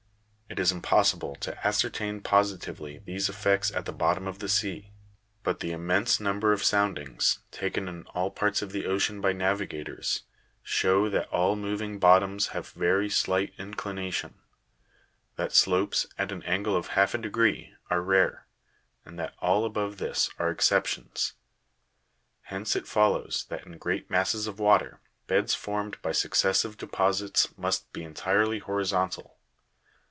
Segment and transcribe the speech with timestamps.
[0.53, 4.91] It is impossible to ascertain positively these effects at the bottom of the sea;
[5.43, 10.23] but the immense number of soundings, taken in all parts of the ocean by navigators,
[10.61, 14.39] show that all moving bottoms have very slight inclination;
[15.37, 18.45] that slopes, at an angle of half a degree, are rare,
[19.05, 21.31] and that all above this are exceptions:
[22.41, 27.89] hence it follows, that in great masses of water, beds formed by successive deposits must
[27.93, 29.37] be entirely horizontal.